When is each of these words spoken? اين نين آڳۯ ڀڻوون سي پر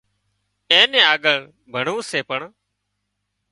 اين 0.71 0.87
نين 0.91 1.05
آڳۯ 1.13 1.37
ڀڻوون 1.73 2.03
سي 2.09 2.19
پر 2.27 2.41